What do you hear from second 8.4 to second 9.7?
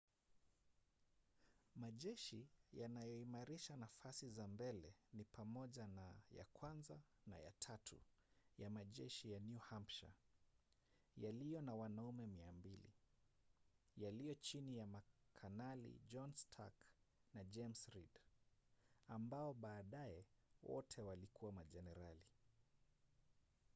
ya majeshi ya new